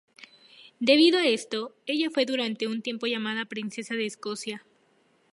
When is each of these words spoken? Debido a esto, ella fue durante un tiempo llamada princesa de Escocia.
Debido 0.79 1.19
a 1.19 1.27
esto, 1.27 1.75
ella 1.85 2.09
fue 2.11 2.25
durante 2.25 2.65
un 2.65 2.81
tiempo 2.81 3.05
llamada 3.05 3.45
princesa 3.45 3.93
de 3.93 4.07
Escocia. 4.07 4.65